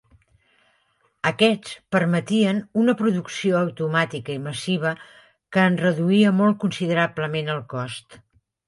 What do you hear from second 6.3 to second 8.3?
molt considerablement el cost.